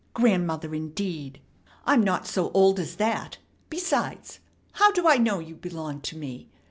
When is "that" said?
2.95-3.37